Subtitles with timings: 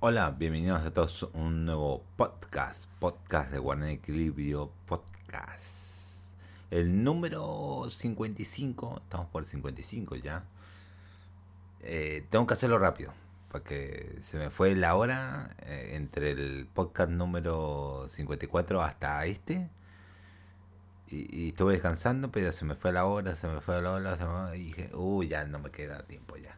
[0.00, 6.30] Hola, bienvenidos a todos a un nuevo podcast, podcast de Guardián Equilibrio, podcast.
[6.70, 10.44] El número 55, estamos por 55 ya.
[11.80, 13.12] Eh, tengo que hacerlo rápido,
[13.50, 19.68] porque se me fue la hora eh, entre el podcast número 54 hasta este.
[21.08, 24.16] Y, y, estuve descansando, pero se me fue la hora, se me fue la hora,
[24.16, 24.56] se me...
[24.58, 26.57] y dije, uy, ya no me queda tiempo ya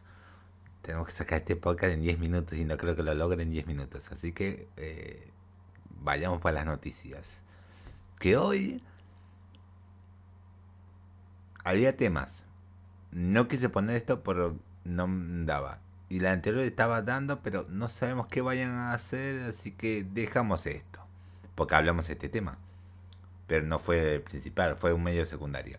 [0.81, 3.51] tenemos que sacar este podcast en 10 minutos y no creo que lo logren en
[3.51, 4.11] 10 minutos.
[4.11, 5.31] Así que eh,
[5.99, 7.43] vayamos para las noticias.
[8.19, 8.81] Que hoy
[11.63, 12.45] había temas.
[13.11, 15.07] No quise poner esto, pero no
[15.45, 15.79] daba.
[16.09, 20.65] Y la anterior estaba dando, pero no sabemos qué vayan a hacer, así que dejamos
[20.65, 20.99] esto.
[21.55, 22.57] Porque hablamos de este tema.
[23.47, 25.77] Pero no fue el principal, fue un medio secundario.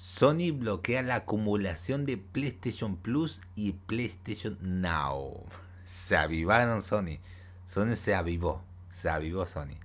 [0.00, 5.44] Sony bloquea la acumulación de PlayStation Plus y PlayStation Now.
[5.84, 7.18] Se avivaron Sony.
[7.66, 8.64] Sony se avivó.
[8.90, 9.76] Se avivó Sony.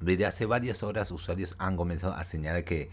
[0.00, 2.88] Desde hace varias horas usuarios han comenzado a señalar que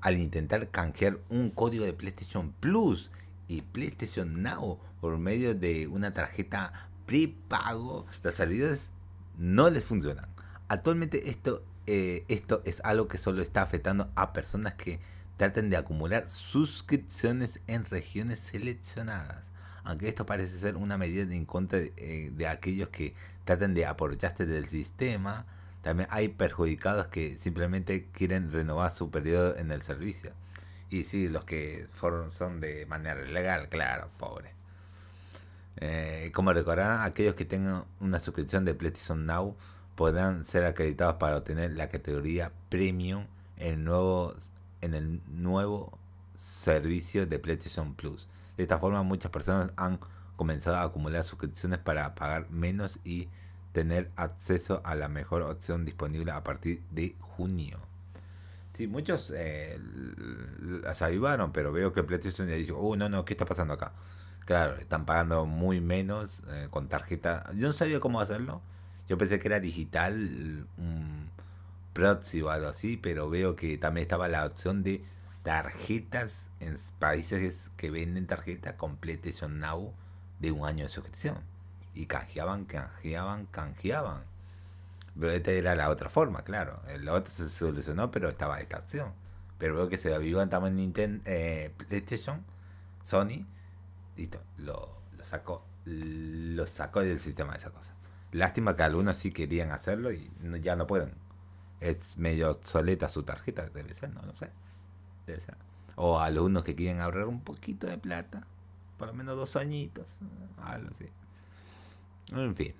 [0.00, 3.10] al intentar canjear un código de PlayStation Plus
[3.48, 8.90] y PlayStation Now por medio de una tarjeta prepago, los servidores
[9.36, 10.28] no les funcionan.
[10.68, 15.00] Actualmente esto, eh, esto es algo que solo está afectando a personas que
[15.36, 19.42] traten de acumular suscripciones en regiones seleccionadas.
[19.84, 24.46] Aunque esto parece ser una medida en contra de, eh, aquellos que traten de aprovecharse
[24.46, 25.46] del sistema,
[25.82, 30.32] también hay perjudicados que simplemente quieren renovar su periodo en el servicio.
[30.88, 31.86] Y sí, los que
[32.28, 34.54] son de manera legal, claro, pobre.
[35.76, 39.56] Eh, como recordarán, aquellos que tengan una suscripción de PlayStation Now
[39.96, 43.26] podrán ser acreditados para obtener la categoría Premium
[43.56, 44.34] en el nuevo
[44.84, 45.98] en el nuevo
[46.34, 48.28] servicio de PlayStation Plus.
[48.56, 49.98] De esta forma muchas personas han
[50.36, 53.28] comenzado a acumular suscripciones para pagar menos y
[53.72, 57.78] tener acceso a la mejor opción disponible a partir de junio.
[58.74, 59.78] Sí, muchos eh,
[60.82, 63.92] las avivaron, pero veo que PlayStation ya dijo, oh, no, no, ¿qué está pasando acá?
[64.44, 67.50] Claro, están pagando muy menos eh, con tarjeta.
[67.54, 68.60] Yo no sabía cómo hacerlo.
[69.08, 71.30] Yo pensé que era digital, un
[71.94, 75.02] Proxy o algo así, pero veo que también estaba la opción de
[75.44, 79.94] tarjetas en países que venden tarjetas con PlayStation Now
[80.40, 81.38] de un año de suscripción.
[81.94, 84.24] Y canjeaban, canjeaban, canjeaban.
[85.18, 86.82] Pero esta era la otra forma, claro.
[87.00, 89.12] La otra se solucionó, pero estaba esta opción.
[89.58, 92.44] Pero veo que se avivan también Nintendo, eh, PlayStation,
[93.04, 93.46] Sony.
[94.16, 95.64] Listo, lo, sacó.
[95.84, 97.94] Lo sacó del sistema de esa cosa.
[98.32, 100.28] Lástima que algunos sí querían hacerlo y
[100.60, 101.23] ya no pueden
[101.84, 104.50] es medio obsoleta su tarjeta, debe ser, no lo sé.
[105.26, 105.56] Debe ser.
[105.96, 108.46] O alumnos que quieren ahorrar un poquito de plata,
[108.98, 110.16] por lo menos dos añitos,
[110.62, 111.08] algo así.
[112.32, 112.74] En fin.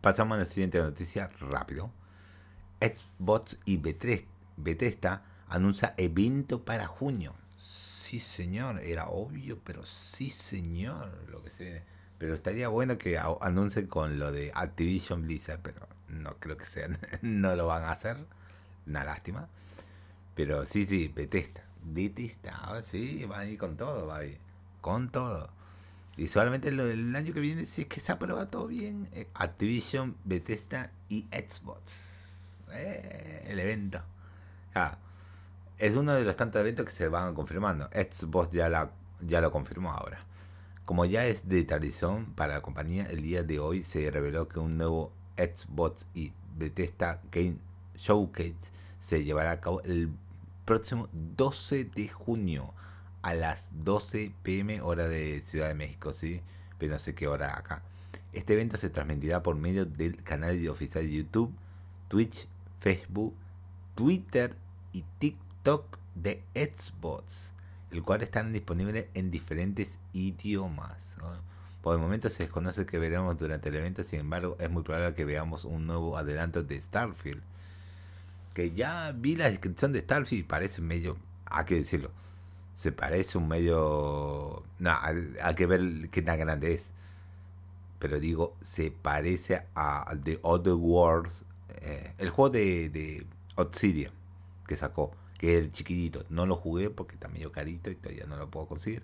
[0.00, 1.90] Pasamos a la siguiente noticia rápido.
[2.80, 7.34] Xbox y Bethesda anuncia evento para junio.
[7.58, 11.95] Sí, señor, era obvio, pero sí, señor, lo que se viene.
[12.18, 16.98] Pero estaría bueno que anuncien con lo de Activision Blizzard, pero no creo que sean,
[17.22, 18.16] no lo van a hacer,
[18.86, 19.48] una lástima.
[20.34, 24.38] Pero sí, sí, Bethesda, Bethesda, ahora sí, va a ir con todo, va a ir,
[24.80, 25.50] con todo.
[26.16, 29.28] Y solamente lo del año que viene, si es que se aprueba todo bien, eh,
[29.34, 32.58] Activision, Bethesda y Xbox.
[32.72, 34.02] Eh, el evento.
[34.74, 34.98] Ah,
[35.78, 37.88] es uno de los tantos eventos que se van confirmando.
[37.92, 38.90] Xbox ya, la,
[39.20, 40.18] ya lo confirmó ahora.
[40.86, 44.60] Como ya es de tradición para la compañía, el día de hoy se reveló que
[44.60, 47.56] un nuevo Xbox y Bethesda Game
[47.96, 48.54] Showcase
[49.00, 50.10] se llevará a cabo el
[50.64, 52.72] próximo 12 de junio
[53.22, 56.40] a las 12 pm hora de Ciudad de México, ¿sí?
[56.78, 57.82] Pero no sé qué hora acá.
[58.32, 61.52] Este evento se transmitirá por medio del canal oficial de YouTube,
[62.06, 62.46] Twitch,
[62.78, 63.34] Facebook,
[63.96, 64.54] Twitter
[64.92, 67.54] y TikTok de Xbox,
[67.90, 71.16] el cual están disponibles en diferentes idiomas.
[71.82, 75.14] Por el momento se desconoce que veremos durante el evento, sin embargo, es muy probable
[75.14, 77.42] que veamos un nuevo adelanto de Starfield.
[78.54, 82.10] Que ya vi la descripción de Starfield y parece medio, hay que decirlo,
[82.74, 84.64] se parece un medio...
[84.78, 86.92] No, hay que ver qué tan grande es.
[87.98, 91.44] Pero digo, se parece a The Other Worlds,
[91.80, 94.12] eh, el juego de, de Obsidian
[94.66, 96.24] que sacó, que es el chiquitito.
[96.28, 99.02] No lo jugué porque está medio carito y todavía no lo puedo conseguir.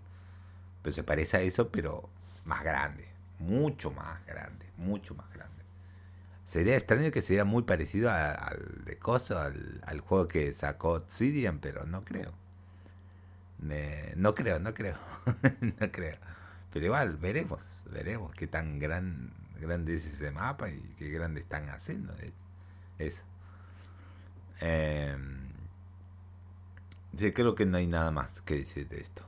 [0.82, 2.08] Pero se parece a eso, pero
[2.44, 3.08] más grande,
[3.38, 5.62] mucho más grande, mucho más grande.
[6.46, 11.86] Sería extraño que sería muy parecido al de Coso, al, juego que sacó Obsidian, pero
[11.86, 12.32] no creo.
[14.16, 14.96] no creo, no creo,
[15.80, 16.18] no creo.
[16.72, 21.68] Pero igual, veremos, veremos qué tan gran, grande es ese mapa y qué grande están
[21.70, 22.14] haciendo
[22.98, 23.24] eso.
[24.60, 25.16] Eh,
[27.16, 29.22] sí, creo que no hay nada más que decir de esto.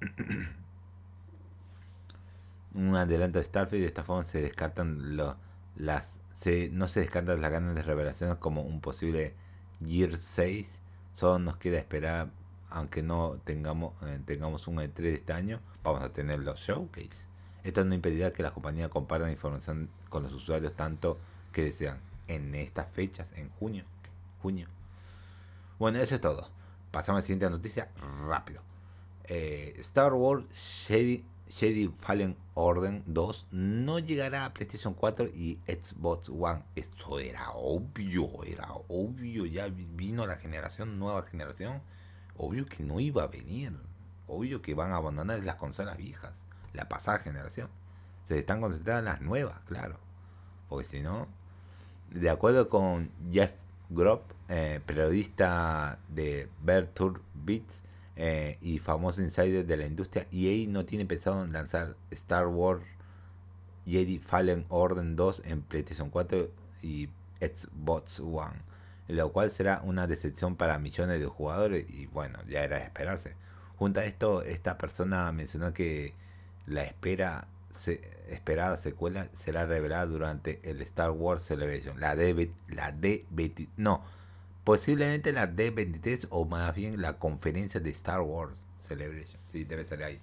[2.74, 5.16] Un adelanto de Starfield, de esta forma se descartan
[5.76, 9.34] las se, no se descartan las de revelaciones como un posible
[9.84, 10.80] Gear 6.
[11.12, 12.30] Solo nos queda esperar,
[12.70, 17.26] aunque no tengamos, eh, tengamos un E3 de este año, vamos a tener los showcase.
[17.64, 21.18] Esto no impedirá que las compañías compartan información con los usuarios tanto
[21.52, 21.98] que desean
[22.28, 23.84] en estas fechas, en junio.
[24.40, 24.68] junio.
[25.78, 26.50] Bueno, eso es todo.
[26.90, 27.90] Pasamos a la siguiente noticia
[28.26, 28.62] rápido.
[29.24, 30.46] Eh, Star Wars
[30.88, 36.64] Jedi Fallen Order 2 no llegará a PlayStation 4 y Xbox One.
[36.74, 39.46] Esto era obvio, era obvio.
[39.46, 41.82] Ya vino la generación, nueva generación.
[42.36, 43.72] Obvio que no iba a venir.
[44.26, 46.32] Obvio que van a abandonar las consolas viejas,
[46.74, 47.70] la pasada generación.
[48.24, 49.98] Se están concentrando en las nuevas, claro.
[50.68, 51.28] Porque si no,
[52.10, 53.52] de acuerdo con Jeff
[53.90, 57.82] Grob, eh, periodista de Bertur Beats,
[58.20, 62.82] eh, y famoso insider de la industria, EA no tiene pensado en lanzar Star Wars
[63.86, 66.50] Jedi Fallen Order 2 en PlayStation 4
[66.82, 67.08] y
[67.40, 68.60] Xbox One,
[69.06, 73.36] lo cual será una decepción para millones de jugadores y bueno, ya era de esperarse.
[73.76, 76.12] Junto a esto, esta persona mencionó que
[76.66, 77.46] la espera
[78.28, 83.24] esperada secuela será revelada durante el Star Wars Celebration, la de la de
[83.76, 84.02] no,
[84.68, 89.40] Posiblemente la D23 o más bien la conferencia de Star Wars Celebration.
[89.42, 90.20] Sí, debe ser ahí.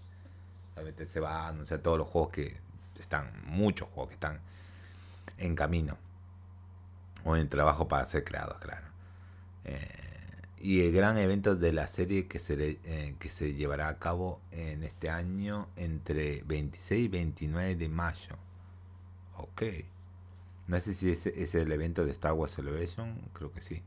[1.08, 2.56] Se va a anunciar todos los juegos que
[3.00, 4.40] están, muchos juegos que están
[5.40, 5.98] en camino
[7.24, 8.86] o en trabajo para ser creados, claro.
[9.64, 10.15] Eh,
[10.66, 14.42] y el gran evento de la serie que se, eh, que se llevará a cabo
[14.50, 18.36] en este año entre 26 y 29 de mayo.
[19.38, 19.62] Ok.
[20.68, 23.84] No sé si ese es el evento de Star Wars Celebration, creo que sí.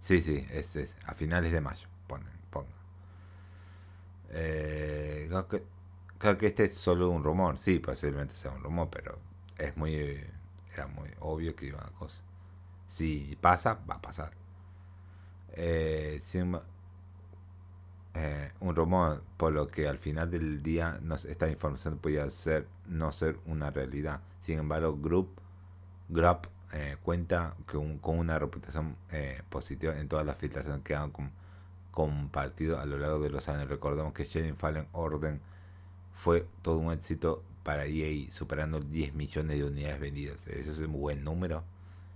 [0.00, 2.68] Sí, sí, es, es a finales de mayo, ponen, ponga.
[4.30, 5.62] Eh, creo, que,
[6.18, 9.18] creo que este es solo un rumor, sí, posiblemente sea un rumor, pero
[9.58, 9.94] es muy,
[10.74, 12.22] era muy obvio que iba a cosa.
[12.88, 14.32] Si pasa, va a pasar.
[15.52, 16.20] Eh,
[18.14, 23.12] eh, un rumor, por lo que al final del día esta información podía ser no
[23.12, 24.20] ser una realidad.
[24.40, 25.40] Sin embargo, Group,
[26.08, 31.12] Grup eh, cuenta con, una reputación eh, positiva en todas las filtraciones que han
[31.92, 33.68] compartido a lo largo de los años.
[33.68, 35.40] Recordemos que Jedi Fallen Order
[36.14, 40.46] fue todo un éxito para EA, superando 10 millones de unidades vendidas.
[40.48, 41.62] Eso es un buen número.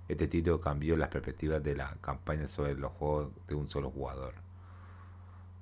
[0.08, 4.34] Este título cambió las perspectivas de la campaña sobre los juegos de un solo jugador.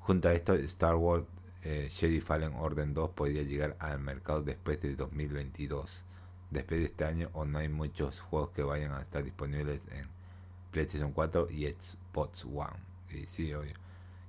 [0.01, 1.25] Junto a esto, Star Wars
[1.63, 6.07] eh, Jedi Fallen Order 2 podría llegar al mercado después de 2022
[6.51, 10.09] después de este año o no hay muchos juegos que vayan a estar disponibles en
[10.71, 12.79] PlayStation 4 y Xbox One.
[13.11, 13.75] Y sí, obvio.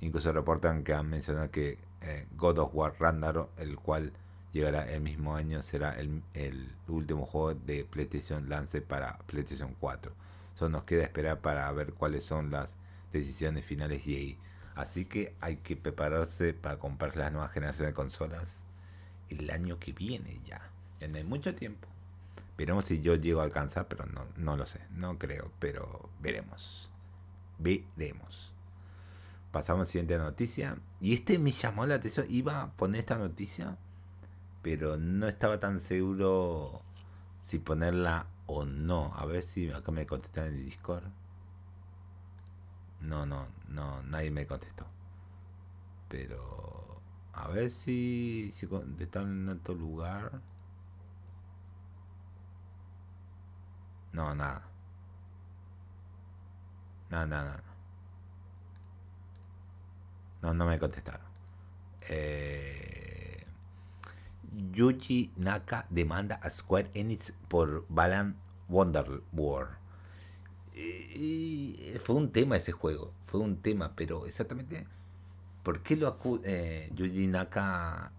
[0.02, 4.12] Incluso reportan que han mencionado que eh, God of War Ragnarok, el cual
[4.52, 10.12] llegará el mismo año, será el, el, último juego de PlayStation lance para PlayStation 4.
[10.56, 12.76] Solo nos queda esperar para ver cuáles son las
[13.12, 14.38] decisiones finales y ahí.
[14.76, 18.64] Así que hay que prepararse para comprar la nueva generación de consolas
[19.30, 20.62] el año que viene ya.
[21.00, 21.88] Ya no hay mucho tiempo.
[22.58, 24.82] Veremos si yo llego a alcanzar, pero no, no lo sé.
[24.92, 26.90] No creo, pero veremos.
[27.58, 28.54] Veremos.
[29.52, 30.78] Pasamos a la siguiente noticia.
[31.00, 32.26] Y este me llamó la atención.
[32.30, 33.78] Iba a poner esta noticia,
[34.62, 36.82] pero no estaba tan seguro
[37.42, 39.14] si ponerla o no.
[39.16, 41.06] A ver si acá me contestan en el Discord.
[43.02, 44.86] No, no, no, nadie me contestó.
[46.10, 47.02] Pero
[47.34, 50.42] a ver si, si contestaron en otro lugar.
[54.14, 54.62] No, nada.
[57.10, 57.62] No, nada,
[60.42, 61.22] No, no me contestaron.
[62.10, 62.81] Eh,
[64.74, 68.36] Yuji Naka demanda a Square Enix por Balan
[68.68, 69.80] Wonder War.
[70.74, 74.88] Y fue un tema ese juego, fue un tema, pero exactamente,
[75.64, 78.12] ¿por qué lo acude eh, Yuji Naka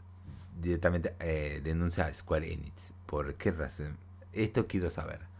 [0.60, 2.92] directamente eh, denuncia a Square Enix?
[3.06, 3.96] ¿Por qué razón?
[4.32, 5.31] Esto quiero saber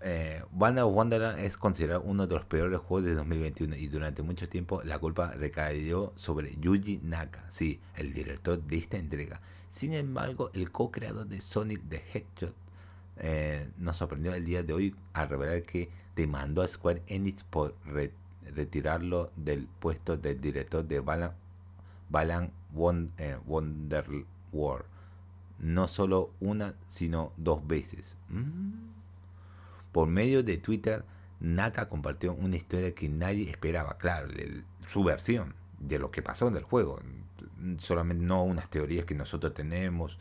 [0.00, 4.48] eh, Wonder Wonderland es considerado uno de los peores juegos de 2021 y durante mucho
[4.48, 9.40] tiempo la culpa recayó sobre Yuji Naka, sí, el director de esta entrega.
[9.70, 12.54] Sin embargo, el co-creador de Sonic the Hedgehog
[13.16, 17.74] eh, nos sorprendió el día de hoy al revelar que demandó a Square Enix por
[18.54, 22.52] retirarlo del puesto del director de Balan
[23.18, 24.06] eh, Wonder
[24.52, 24.84] War.
[25.58, 28.16] No solo una, sino dos veces.
[28.28, 28.97] Mm.
[29.98, 31.04] Por medio de Twitter,
[31.40, 34.28] Naka compartió una historia que nadie esperaba, claro,
[34.86, 37.00] su versión de lo que pasó en el juego.
[37.78, 40.16] Solamente no unas teorías que nosotros tenemos,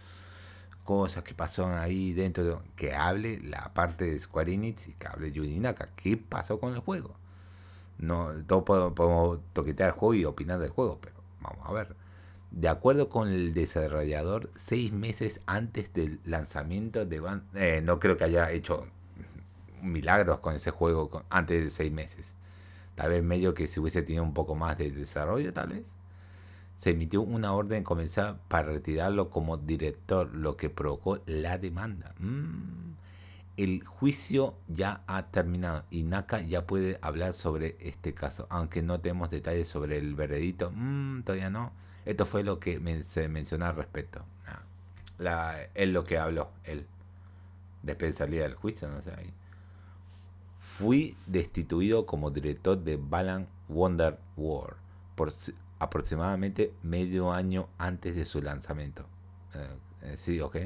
[0.84, 5.06] cosas que pasaron ahí dentro, de, que hable la parte de Square Enix y que
[5.10, 5.90] hable Yuji Naka.
[5.96, 7.16] ¿Qué pasó con el juego?
[8.00, 11.96] No, todos podemos, toquetear el juego y opinar del juego, pero vamos a ver.
[12.50, 18.18] De acuerdo con el desarrollador, seis meses antes del lanzamiento de Van, eh, no creo
[18.18, 18.88] que haya hecho
[19.82, 22.36] milagros con ese juego antes de seis meses.
[22.96, 25.94] Tal vez medio que si hubiese tenido un poco más de desarrollo, tal vez.
[26.76, 32.14] Se emitió una orden comenzar para retirarlo como director, lo que provocó la demanda.
[32.20, 32.94] Mm.
[33.58, 39.00] El juicio ya ha terminado y Naka ya puede hablar sobre este caso, aunque no
[39.00, 40.72] tenemos detalles sobre el veredicto.
[40.74, 41.72] Mm, todavía no.
[42.06, 44.26] Esto fue lo que se mencionó al respecto.
[44.46, 44.62] Ah,
[45.18, 46.88] la, él lo que habló, él.
[47.84, 49.12] Después de salir del juicio, no sé.
[49.18, 49.34] Ahí.
[50.78, 54.76] Fui destituido como director de Balan Wonder War
[55.16, 55.34] por
[55.80, 59.08] aproximadamente medio año antes de su lanzamiento.
[59.56, 60.58] Eh, eh, sí, ok.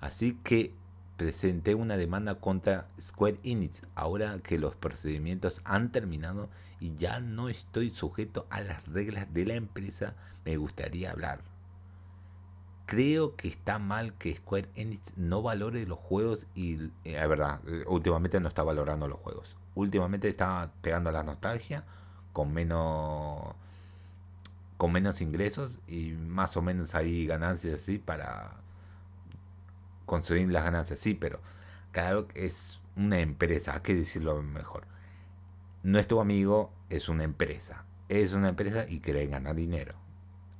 [0.00, 0.72] Así que
[1.16, 6.48] presenté una demanda contra Square Enix ahora que los procedimientos han terminado
[6.78, 10.14] y ya no estoy sujeto a las reglas de la empresa.
[10.44, 11.40] Me gustaría hablar.
[12.88, 17.60] Creo que está mal que Square Enix no valore los juegos y, eh, es verdad,
[17.68, 19.58] eh, últimamente no está valorando los juegos.
[19.74, 21.84] Últimamente está pegando a la nostalgia
[22.32, 23.54] con menos
[24.78, 28.52] con menos ingresos y más o menos hay ganancias así para
[30.06, 30.98] conseguir las ganancias.
[30.98, 31.40] Sí, pero
[31.92, 34.86] claro que es una empresa, hay que decirlo mejor.
[35.82, 37.84] No es tu amigo, es una empresa.
[38.08, 39.92] Es una empresa y quiere ganar dinero.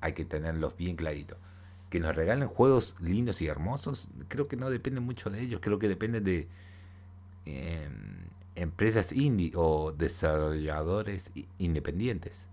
[0.02, 1.38] Hay que tenerlos bien claritos
[1.90, 5.78] que nos regalen juegos lindos y hermosos, creo que no depende mucho de ellos, creo
[5.78, 6.48] que depende de
[7.46, 12.46] em, empresas indie o desarrolladores independientes,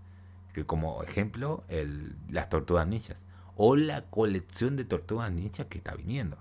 [0.54, 3.24] que como ejemplo el, las tortugas ninjas
[3.56, 6.38] o la colección de tortugas ninjas que está viniendo.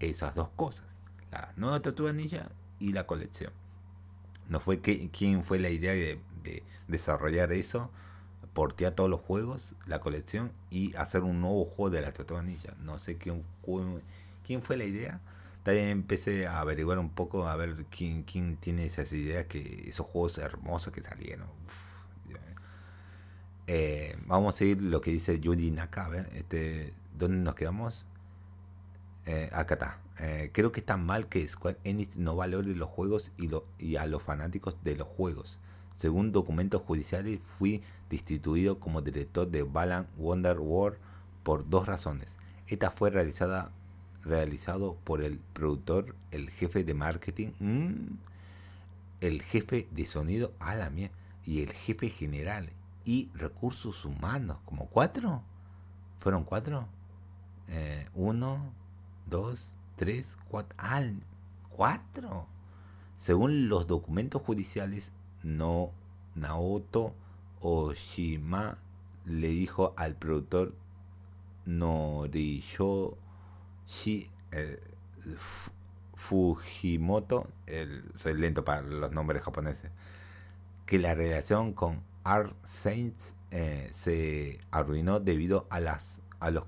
[0.00, 0.84] Esas dos cosas,
[1.30, 2.50] la nueva tortuga ninja
[2.80, 3.52] y la colección.
[4.48, 7.90] No fue que, quién fue la idea de, de desarrollar eso
[8.52, 12.44] portear todos los juegos, la colección y hacer un nuevo juego de la Tortuga.
[12.82, 13.42] No sé quién,
[14.46, 15.20] quién fue la idea.
[15.62, 20.06] También empecé a averiguar un poco a ver quién, quién tiene esas ideas, que esos
[20.06, 21.48] juegos hermosos que salieron.
[23.68, 26.06] Eh, vamos a seguir lo que dice Yuji Naka.
[26.06, 28.06] A ver, este, ¿dónde nos quedamos?
[29.26, 29.98] Eh, acá está.
[30.18, 33.96] Eh, creo que está mal que Square Enix no valore los juegos y, lo, y
[33.96, 35.58] a los fanáticos de los juegos.
[35.94, 37.82] Según documentos judiciales, fui
[38.12, 40.98] destituido como director de Balan Wonder War
[41.42, 42.28] por dos razones.
[42.66, 43.72] Esta fue realizada
[44.22, 48.18] realizado por el productor, el jefe de marketing, mm,
[49.22, 51.10] el jefe de sonido, a la mía,
[51.44, 52.70] y el jefe general
[53.04, 55.42] y recursos humanos, como cuatro.
[56.20, 56.86] ¿Fueron cuatro?
[57.68, 58.72] Eh, uno,
[59.26, 60.76] dos, tres, cuatro.
[61.70, 62.46] Cuatro.
[63.16, 65.10] Según los documentos judiciales,
[65.42, 65.90] no
[66.34, 67.14] Naoto
[67.62, 68.78] Oshima
[69.24, 70.74] le dijo al productor
[71.64, 73.00] Noriyoshi
[76.14, 77.48] Fujimoto,
[78.14, 79.90] soy lento para los nombres japoneses,
[80.86, 86.64] que la relación con Art Saints eh, se arruinó debido a las a los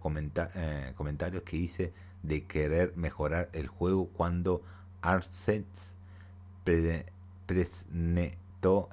[0.55, 4.63] eh, comentarios que hice de querer mejorar el juego cuando
[5.03, 5.95] Art Saints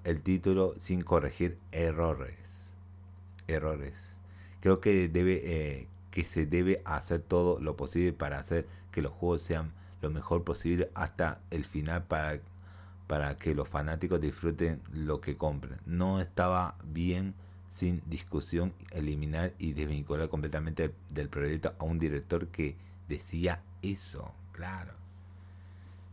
[0.04, 2.76] el título sin corregir errores.
[3.48, 4.18] Errores.
[4.60, 9.14] Creo que debe eh, que se debe hacer todo lo posible para hacer que los
[9.14, 12.42] juegos sean lo mejor posible hasta el final para,
[13.08, 15.80] para que los fanáticos disfruten lo que compren.
[15.86, 17.34] No estaba bien
[17.70, 22.76] sin discusión eliminar y desvincular completamente del proyecto a un director que
[23.08, 25.01] decía eso, claro.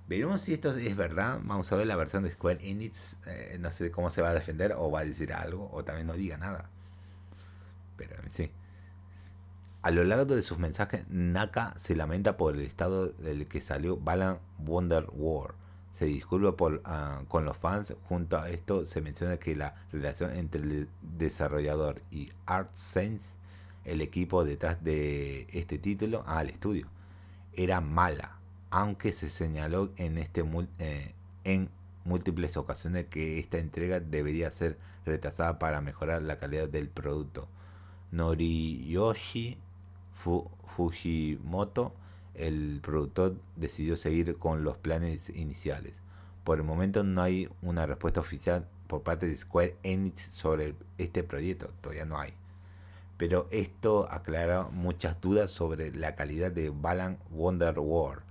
[0.09, 1.39] Veremos si esto es verdad.
[1.45, 3.17] Vamos a ver la versión de Square Enix.
[3.27, 6.07] Eh, no sé cómo se va a defender o va a decir algo o también
[6.07, 6.71] no diga nada.
[7.99, 8.51] Pero sí.
[9.83, 13.99] A lo largo de sus mensajes, Naka se lamenta por el estado del que salió
[13.99, 15.55] Balan Wonder War.
[15.93, 17.95] Se disculpa por, ah, con los fans.
[18.09, 23.37] Junto a esto se menciona que la relación entre el desarrollador y Art Sense,
[23.85, 26.87] el equipo detrás de este título, al ah, estudio,
[27.53, 28.38] era mala
[28.71, 30.45] aunque se señaló en, este,
[30.79, 31.69] eh,
[32.05, 37.49] múltiples ocasiones que esta entrega debería ser retrasada para mejorar la calidad del producto.
[38.11, 39.59] Noriyoshi
[40.15, 41.93] Fujimoto,
[42.35, 45.95] el productor, decidió seguir con los planes iniciales.
[46.45, 51.23] Por el momento no hay una respuesta oficial por parte de Square Enix sobre este
[51.23, 52.33] proyecto, todavía no hay.
[53.19, 58.28] Pero esto aclara muchas dudas sobre la calidad de Balan Wonder War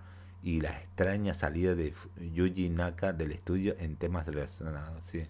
[0.48, 1.94] y la extraña salida de
[2.34, 5.04] Yuji Naka del estudio en temas relacionados.
[5.04, 5.28] ¿sí?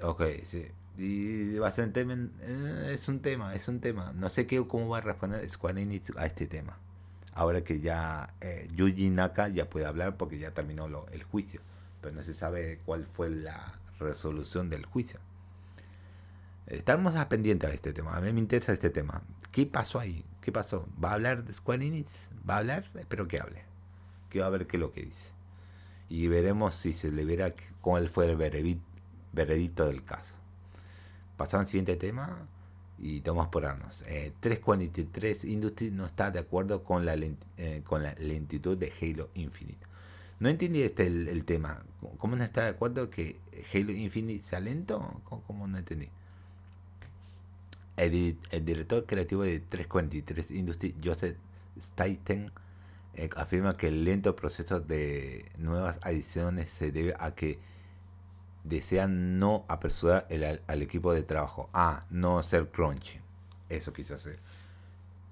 [0.00, 0.66] Ok, sí.
[0.96, 4.14] Y bastante eh, es un tema, es un tema.
[4.14, 6.78] No sé qué, cómo va a responder Square Enix a este tema.
[7.34, 11.60] Ahora que ya eh, Yuji Naka ya puede hablar porque ya terminó el juicio.
[12.00, 15.20] Pero no se sabe cuál fue la resolución del juicio.
[16.66, 18.16] Estamos pendientes a este tema.
[18.16, 19.20] A mí me interesa este tema.
[19.52, 20.24] ¿Qué pasó ahí?
[20.40, 20.88] ¿Qué pasó?
[21.02, 22.30] ¿Va a hablar de Square Enix?
[22.48, 22.90] ¿Va a hablar?
[22.98, 23.62] Espero que hable.
[24.28, 25.32] Que va a ver qué es lo que dice.
[26.08, 30.34] Y veremos si se le verá cuál fue el veredicto del caso.
[31.36, 32.46] Pasamos al siguiente tema
[32.98, 34.04] y tomamos por arnos.
[34.40, 39.30] 343 eh, Industries no está de acuerdo con la, eh, con la lentitud de Halo
[39.34, 39.86] Infinite.
[40.38, 41.84] No entendí este el, tema.
[42.18, 43.38] ¿Cómo no está de acuerdo que
[43.72, 45.20] Halo Infinite sea lento?
[45.24, 46.08] ¿Cómo, no entendí?
[48.00, 51.36] El, director creativo de 343 Industries, Joseph
[51.78, 52.50] Staiten,
[53.12, 57.58] eh, afirma que el lento proceso de nuevas adiciones se debe a que
[58.64, 61.68] desean no apresurar el, al, equipo de trabajo.
[61.74, 63.20] Ah, no ser crunching.
[63.68, 64.38] Eso quiso hacer.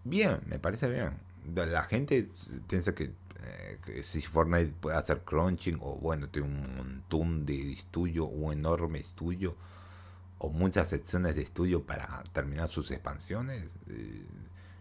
[0.04, 1.16] Bien, me parece bien.
[1.54, 2.28] La gente
[2.66, 3.12] piensa que,
[3.44, 8.98] eh, si Fortnite puede hacer crunching o bueno, tiene un montón de estudio, un enorme
[8.98, 9.56] estudio
[10.38, 14.26] o muchas secciones de estudio para terminar sus expansiones, eh,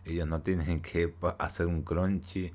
[0.05, 2.53] ellos no tienen que hacer un crunchy,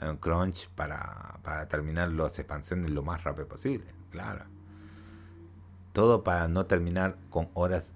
[0.00, 4.44] un crunch para, para terminar las expansiones lo más rápido posible, claro.
[5.92, 7.92] Todo para no terminar con horas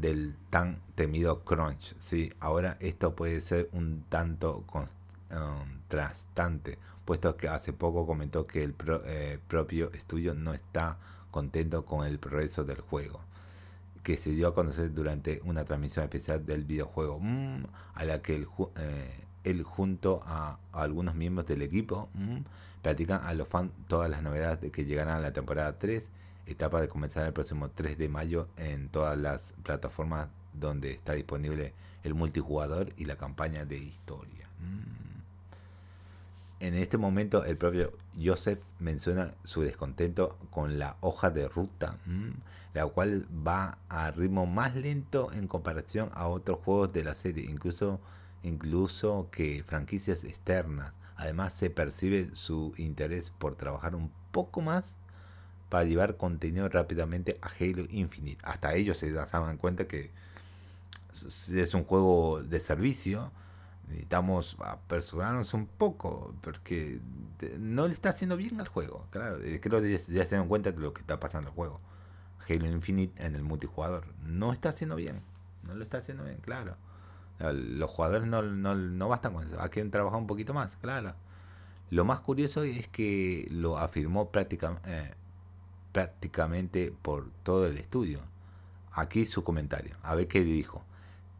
[0.00, 1.94] del tan temido crunch.
[1.98, 8.74] Sí, ahora esto puede ser un tanto contrastante, puesto que hace poco comentó que el
[9.04, 10.98] eh, propio estudio no está
[11.30, 13.20] contento con el progreso del juego,
[14.06, 17.64] que se dio a conocer durante una transmisión especial del videojuego, mm,
[17.94, 22.38] a la que él, eh, junto a, algunos miembros del equipo mm,
[22.82, 26.08] platican a los fans todas las novedades que llegarán a la temporada 3
[26.46, 31.74] etapa de comenzar el próximo 3 de mayo en todas las plataformas donde está disponible
[32.04, 34.48] el multijugador y la campaña de historia.
[34.60, 35.15] Mm.
[36.58, 37.92] En este momento el propio
[38.22, 41.98] Joseph menciona su descontento con la hoja de ruta,
[42.72, 47.44] la cual va a ritmo más lento en comparación a otros juegos de la serie,
[47.44, 48.00] incluso,
[48.42, 50.92] incluso que franquicias externas.
[51.16, 54.96] Además se percibe su interés por trabajar un poco más
[55.68, 58.40] para llevar contenido rápidamente a Halo Infinite.
[58.44, 60.10] Hasta ellos se daban cuenta que
[61.50, 63.30] es un juego de servicio.
[63.88, 67.00] Necesitamos apresurarnos un poco porque
[67.58, 69.06] no le está haciendo bien al juego.
[69.10, 71.80] Claro, creo que ya, se dan cuenta de lo que está pasando el juego.
[72.48, 75.22] Halo Infinite en el multijugador no está haciendo bien.
[75.66, 76.76] No lo está haciendo bien, claro.
[77.38, 79.60] Los jugadores no, no, bastan con eso.
[79.60, 81.14] Hay que trabajar un poquito más, claro.
[81.90, 84.88] Lo más curioso es que lo afirmó prácticamente.
[84.90, 85.14] Eh,
[85.96, 88.20] prácticamente por todo el estudio.
[88.92, 90.84] Aquí su comentario, a ver qué dijo.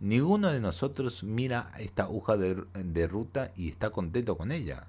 [0.00, 4.86] Ninguno de nosotros mira esta hoja de, ruta y está contento con ella.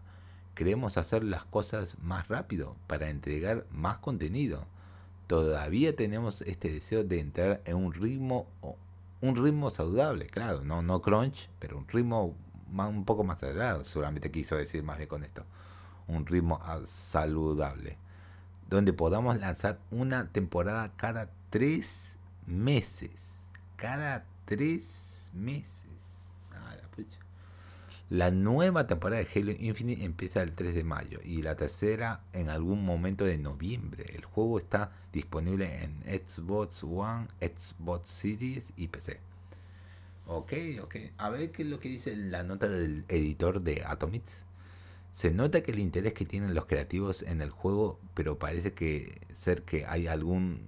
[0.53, 4.65] Queremos hacer las cosas más rápido para entregar más contenido.
[5.27, 8.47] Todavía tenemos este deseo de entrar en un ritmo
[9.19, 12.35] un ritmo saludable, claro, no no crunch, pero un ritmo
[12.69, 15.43] un poco más acelerado, seguramente quiso decir más bien con esto.
[16.07, 17.97] Un ritmo saludable
[18.69, 22.15] donde podamos lanzar una temporada cada tres
[22.45, 23.47] meses.
[23.75, 26.29] Cada tres meses.
[26.53, 26.75] Ah,
[28.09, 32.49] la, nueva temporada de Halo Infinite empieza el 3 de mayo y la tercera en
[32.49, 34.05] algún momento de noviembre.
[34.15, 39.19] El juego está disponible en Xbox One, Xbox Series y PC.
[40.25, 40.95] Ok, ok.
[41.17, 44.43] A ver qué es lo que dice la nota del editor de Atomics.
[45.11, 49.19] Se nota que el interés que tienen los creativos en el juego, pero parece que
[49.35, 50.67] ser que hay algún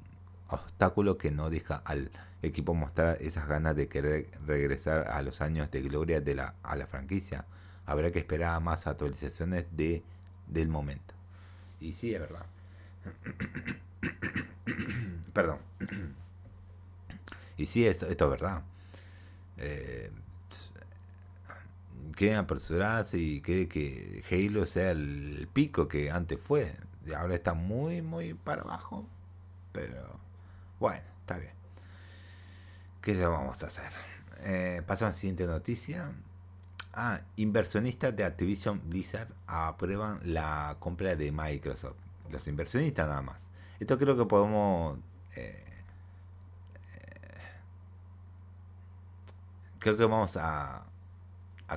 [0.50, 5.70] obstáculo que no deja al equipo mostrar esas ganas de querer regresar a los años
[5.72, 7.46] de gloria de la, a la franquicia.
[7.86, 10.04] Habrá que esperar a más actualizaciones de,
[10.48, 11.14] del momento.
[11.80, 12.46] Y sí, es verdad.
[15.34, 15.60] Perdón.
[17.58, 18.64] y sí, esto, esto es verdad.
[19.58, 20.12] Eh,
[22.16, 26.76] quieren apresurarse y quieren que Halo sea el pico que antes fue.
[27.16, 29.06] Ahora está muy, muy para abajo.
[29.72, 30.20] Pero
[30.80, 31.54] bueno, está bien.
[33.02, 33.92] ¿Qué vamos a hacer?
[34.42, 36.12] Eh, pasamos a la siguiente noticia.
[36.94, 41.98] Ah, inversionistas de Activision Blizzard aprueban la compra de Microsoft.
[42.30, 43.50] Los inversionistas nada más.
[43.80, 45.00] Esto creo que podemos...
[45.36, 45.64] Eh,
[46.96, 47.38] eh,
[49.80, 50.86] creo que vamos a,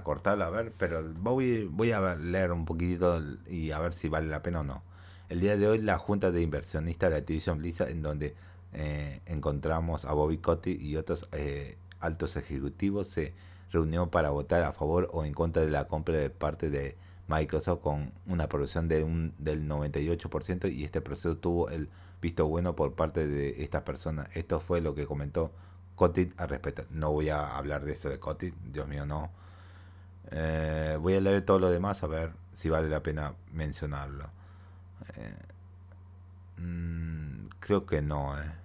[0.02, 4.28] cortarlo a ver, pero voy, voy a leer un poquitito y a ver si vale
[4.28, 4.82] la pena o no.
[5.28, 8.34] El día de hoy la Junta de Inversionistas de Activision Blizzard, en donde
[8.72, 13.35] eh, encontramos a Bobby Kotick y otros eh, altos ejecutivos, se
[13.70, 16.96] reunió para votar a favor o en contra de la compra de parte de
[17.28, 21.88] Microsoft con una aprobación de un, del 98% y este proceso tuvo el
[22.20, 24.35] visto bueno por parte de estas personas.
[24.37, 25.52] Esto fue lo que comentó
[25.96, 26.85] Kotick al respecto.
[26.90, 29.30] No voy a hablar de eso de Kotick, Dios mío, no.
[30.30, 34.30] Eh, voy a leer todo lo demás a ver si vale la pena mencionarlo.
[36.58, 38.62] Mm, creo que no, eh.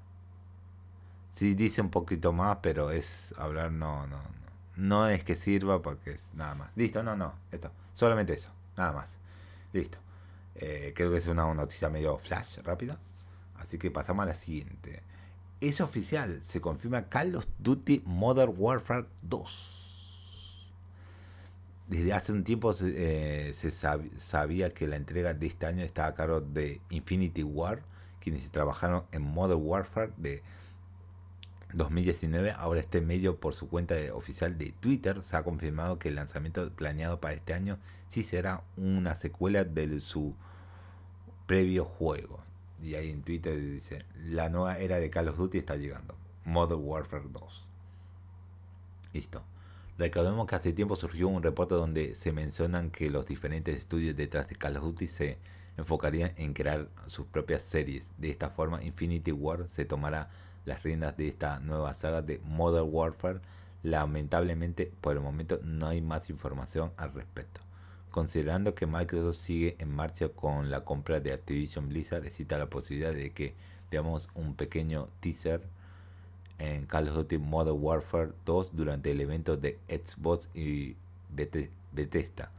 [1.37, 4.37] Sí dice un poquito más, pero es hablar, no, no, no.
[4.75, 6.71] No es que sirva porque es nada más.
[6.75, 7.71] Listo, no, no, esto.
[7.93, 9.17] Solamente eso, nada más.
[9.71, 9.99] Listo.
[10.55, 12.97] Eh, creo que es una noticia medio flash, rápida.
[13.57, 15.03] Así que pasamos a la siguiente.
[15.61, 20.73] Es oficial, se confirma Call of Duty Modern Warfare 2.
[21.87, 23.53] Desde hace un tiempo se, eh,
[24.17, 27.83] sabía que la entrega de este año estaba a cargo de Infinity War,
[28.19, 30.41] quienes trabajaron en Modern Warfare de
[31.73, 36.15] 2019, ahora este medio por su cuenta oficial de Twitter se ha confirmado que el
[36.15, 37.77] lanzamiento planeado para este año
[38.09, 40.33] sí será una secuela de su
[41.45, 42.43] previo juego.
[42.81, 46.15] Y ahí en Twitter dice, la nueva era de Call of Duty está llegando.
[46.45, 47.65] Modern Warfare 2.
[49.13, 49.43] Listo.
[49.97, 54.47] Recordemos que hace tiempo surgió un reporte donde se mencionan que los diferentes estudios detrás
[54.47, 55.39] de Call of Duty se
[55.75, 58.09] enfocarían en crear sus propias series.
[58.17, 60.29] De esta forma, Infinity War se tomará
[60.67, 63.39] las riendas de esta nueva saga de Modern Warfare.
[63.83, 67.61] Lamentablemente, por el momento no hay más información al respecto.
[68.11, 73.13] Considerando que Microsoft sigue en marcha con la compra de Activision Blizzard, existe la posibilidad
[73.13, 73.53] de que
[73.89, 75.61] veamos un pequeño teaser
[76.59, 80.97] en Call of Duty Modern Warfare 2 durante el evento de Xbox y
[81.29, 82.51] Bethesda.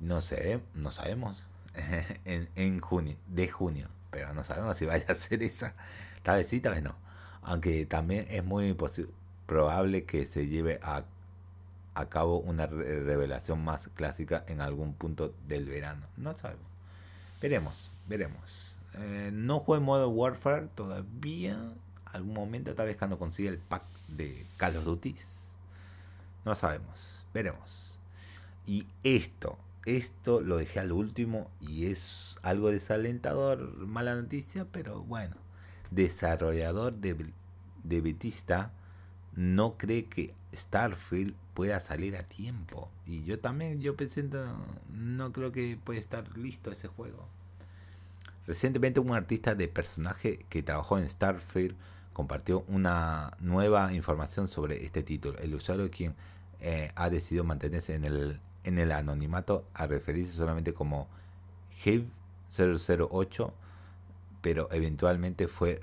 [0.00, 1.50] No sé, no sabemos.
[2.24, 5.74] en, en junio, de junio, pero no sabemos si vaya a ser esa.
[6.22, 7.02] Tal vez sí, tal vez no
[7.42, 8.76] aunque también es muy
[9.46, 11.04] probable que se lleve a,
[12.08, 16.06] cabo una revelación más clásica en algún punto del verano.
[16.16, 16.64] No sabemos.
[17.40, 18.76] Veremos, veremos.
[18.94, 21.58] Eh, no juego en modo Warfare todavía.
[22.06, 25.14] Algún momento, tal vez cuando consiga el pack de Call of Duty.
[26.44, 27.24] No sabemos.
[27.34, 27.98] Veremos.
[28.66, 35.42] Y esto, esto lo dejé al último y es algo desalentador, mala noticia, pero bueno
[35.94, 37.32] desarrollador de,
[37.84, 38.72] de Betista
[39.34, 42.90] no cree que Starfield pueda salir a tiempo.
[43.06, 44.28] Y yo también, yo pensé,
[44.92, 47.26] no, creo que pueda estar listo ese juego.
[48.46, 51.76] Recientemente un artista de personaje que trabajó en Starfield
[52.12, 55.38] compartió una nueva información sobre este título.
[55.38, 56.14] El usuario quien
[56.60, 61.08] eh, ha decidido mantenerse en el, en el anonimato a referirse solamente como
[61.84, 62.06] Hive
[62.50, 63.54] 008
[64.42, 65.80] pero eventualmente fue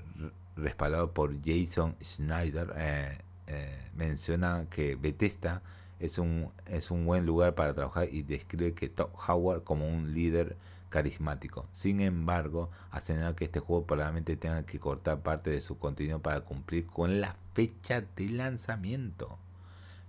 [0.56, 2.72] respaldado por Jason Schneider.
[2.76, 3.18] Eh,
[3.48, 5.62] eh, menciona que Bethesda
[5.98, 10.14] es un, es un buen lugar para trabajar y describe que Todd Howard como un
[10.14, 10.56] líder
[10.88, 11.66] carismático.
[11.72, 16.42] Sin embargo, asegura que este juego probablemente tenga que cortar parte de su contenido para
[16.42, 19.38] cumplir con la fecha de lanzamiento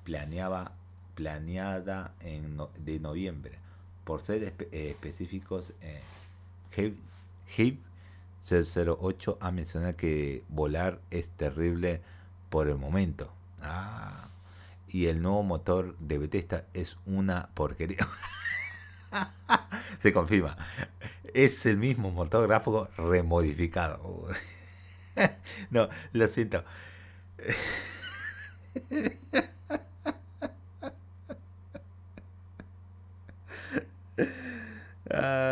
[0.04, 0.74] planeaba,
[1.16, 3.58] planeada en de noviembre.
[4.04, 6.02] Por ser eh, específicos, eh,
[8.44, 12.02] 008 ha mencionado que volar es terrible
[12.50, 13.32] por el momento.
[13.62, 14.30] Ah,
[14.88, 18.08] y el nuevo motor de Bethesda es una porquería.
[20.02, 20.58] Se confirma.
[21.34, 24.28] Es el mismo motor gráfico remodificado.
[25.70, 26.64] no, lo siento.
[35.10, 35.16] Ay,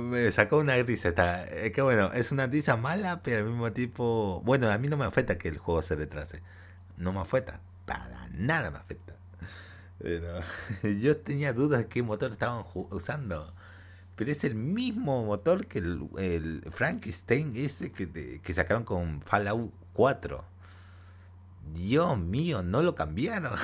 [0.00, 1.08] Me sacó una risa.
[1.08, 4.42] Está, es que bueno, es una risa mala, pero al mismo tiempo.
[4.44, 6.42] Bueno, a mí no me afecta que el juego se retrase.
[6.96, 7.60] No me afecta.
[7.86, 9.14] Para nada me afecta.
[9.98, 10.40] Pero
[11.00, 13.52] yo tenía dudas de qué motor estaban usando.
[14.16, 19.72] Pero es el mismo motor que el, el Frankenstein ese que, que sacaron con Fallout
[19.94, 20.44] 4.
[21.74, 23.58] Dios mío, no lo cambiaron.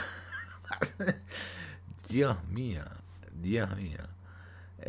[2.08, 2.84] Dios mío,
[3.32, 4.15] Dios mío.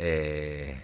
[0.00, 0.80] Eh,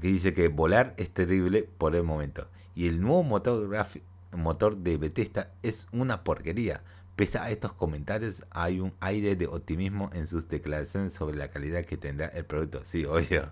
[0.00, 2.48] que dice que volar es terrible por el momento.
[2.74, 6.82] Y el nuevo motor de Bethesda es una porquería.
[7.16, 11.84] Pese a estos comentarios, hay un aire de optimismo en sus declaraciones sobre la calidad
[11.84, 12.84] que tendrá el producto.
[12.84, 13.42] Sí, oye,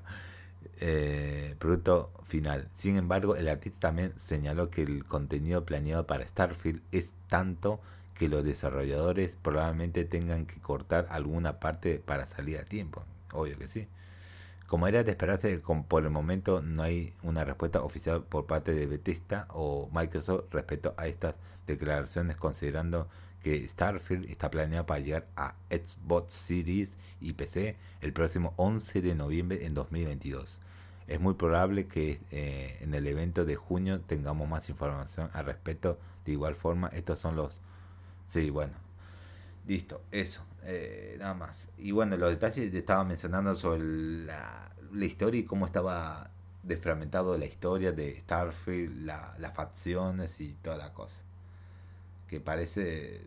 [0.80, 2.68] eh, producto final.
[2.76, 7.80] Sin embargo, el artista también señaló que el contenido planeado para Starfield es tanto
[8.18, 13.04] que los desarrolladores probablemente tengan que cortar alguna parte para salir a tiempo.
[13.32, 13.88] Obvio que sí.
[14.66, 18.86] Como era de esperarse, por el momento no hay una respuesta oficial por parte de
[18.86, 23.08] Bethesda o Microsoft respecto a estas declaraciones, considerando
[23.42, 29.14] que Starfield está planeado para llegar a Xbox Series y PC el próximo 11 de
[29.14, 30.60] noviembre en 2022.
[31.06, 35.98] Es muy probable que eh, en el evento de junio tengamos más información al respecto.
[36.26, 37.62] De igual forma, estos son los...
[38.28, 38.74] Sí, bueno.
[39.66, 40.42] Listo, eso.
[40.64, 41.68] Eh, nada más.
[41.78, 43.82] Y bueno, los detalles te estaba mencionando sobre
[44.26, 46.30] la, historia y cómo estaba
[46.62, 51.22] desfragmentado la historia de Starfield, las facciones y toda la cosa.
[52.28, 53.22] Que parece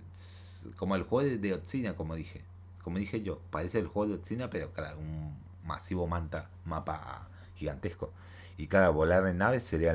[0.78, 2.44] como el juego de Otsina, como dije.
[2.84, 5.36] Como dije yo, parece el juego de Otsina, pero claro, un
[5.66, 8.12] masivo manta, mapa gigantesco.
[8.58, 9.94] Y cada volar en naves sería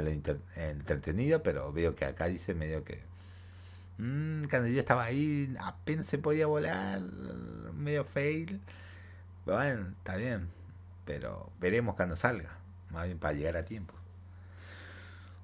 [0.57, 3.03] entretenido, pero veo que acá dice medio que
[3.99, 7.01] Mm, cuando yo estaba ahí, apenas se podía volar,
[7.75, 8.61] medio fail.
[9.47, 10.51] Bueno, está bien,
[11.05, 12.59] pero veremos cuando salga,
[12.91, 13.95] más bien para llegar a tiempo.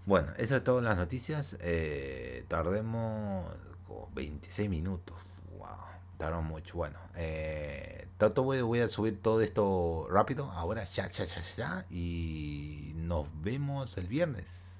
[0.05, 1.57] Bueno, eso es todo las noticias.
[1.61, 3.47] Eh, tardemos
[4.15, 5.17] 26 minutos.
[5.59, 5.69] Wow,
[6.19, 6.77] tardamos mucho.
[6.77, 10.51] Bueno, eh, voy, voy, a subir todo esto rápido.
[10.53, 11.87] Ahora, ya, ya, ya, ya.
[11.91, 14.72] Y nos vemos el viernes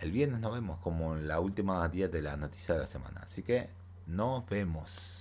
[0.00, 3.20] el viernes nos vemos como en la última día de la noticia de la semana.
[3.22, 3.68] Así que
[4.06, 5.19] nos vemos.